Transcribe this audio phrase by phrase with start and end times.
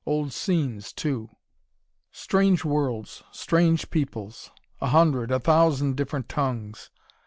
[0.03, 1.29] Old scenes, too.
[2.11, 4.49] Strange worlds, strange peoples.
[4.81, 6.89] A hundred, a thousand different tongues.